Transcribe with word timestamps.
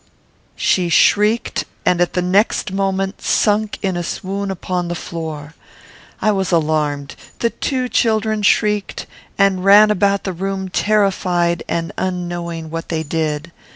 She 0.55 0.89
shrieked; 0.89 1.65
and, 1.85 2.01
at 2.01 2.13
the 2.13 2.23
next 2.23 2.71
moment, 2.71 3.21
sunk 3.21 3.77
in 3.83 3.95
a 3.95 4.01
swoon 4.01 4.49
upon 4.49 4.87
the 4.87 4.95
floor. 4.95 5.53
I 6.19 6.31
was 6.31 6.51
alarmed. 6.51 7.15
The 7.37 7.51
two 7.51 7.87
children 7.87 8.41
shrieked, 8.41 9.05
and 9.37 9.63
ran 9.63 9.91
about 9.91 10.23
the 10.23 10.33
room 10.33 10.69
terrified 10.69 11.61
and 11.67 11.91
unknowing 11.99 12.71
what 12.71 12.89
they 12.89 13.03
did. 13.03 13.51